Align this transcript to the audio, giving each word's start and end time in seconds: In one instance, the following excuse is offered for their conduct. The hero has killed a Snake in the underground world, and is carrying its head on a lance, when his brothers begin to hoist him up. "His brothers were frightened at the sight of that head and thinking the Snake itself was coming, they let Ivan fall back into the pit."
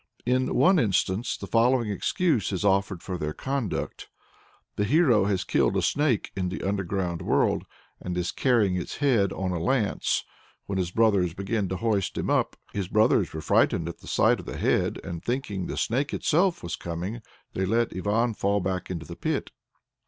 In 0.25 0.55
one 0.55 0.79
instance, 0.79 1.37
the 1.37 1.45
following 1.45 1.91
excuse 1.91 2.51
is 2.51 2.65
offered 2.65 3.03
for 3.03 3.19
their 3.19 3.35
conduct. 3.35 4.09
The 4.75 4.83
hero 4.83 5.25
has 5.25 5.43
killed 5.43 5.77
a 5.77 5.83
Snake 5.83 6.31
in 6.35 6.49
the 6.49 6.63
underground 6.63 7.21
world, 7.21 7.65
and 8.01 8.17
is 8.17 8.31
carrying 8.31 8.75
its 8.75 8.95
head 8.97 9.31
on 9.31 9.51
a 9.51 9.59
lance, 9.59 10.23
when 10.65 10.79
his 10.79 10.89
brothers 10.89 11.35
begin 11.35 11.69
to 11.69 11.75
hoist 11.77 12.17
him 12.17 12.31
up. 12.31 12.55
"His 12.73 12.87
brothers 12.87 13.31
were 13.31 13.41
frightened 13.41 13.87
at 13.87 13.99
the 13.99 14.07
sight 14.07 14.39
of 14.39 14.47
that 14.47 14.57
head 14.57 14.99
and 15.03 15.23
thinking 15.23 15.67
the 15.67 15.77
Snake 15.77 16.15
itself 16.15 16.63
was 16.63 16.75
coming, 16.75 17.21
they 17.53 17.67
let 17.67 17.95
Ivan 17.95 18.33
fall 18.33 18.59
back 18.59 18.89
into 18.89 19.05
the 19.05 19.15
pit." 19.15 19.51